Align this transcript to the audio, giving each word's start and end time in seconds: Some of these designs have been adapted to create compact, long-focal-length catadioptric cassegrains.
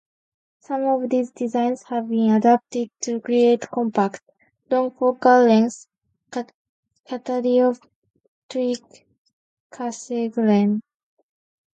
Some 0.61 0.81
of 0.85 1.11
these 1.11 1.29
designs 1.29 1.83
have 1.83 2.09
been 2.09 2.31
adapted 2.31 2.89
to 3.01 3.19
create 3.21 3.69
compact, 3.69 4.23
long-focal-length 4.71 5.85
catadioptric 7.05 9.03
cassegrains. 9.71 10.79